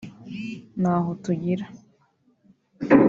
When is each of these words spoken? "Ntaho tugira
"Ntaho 0.81 1.09
tugira 1.23 1.65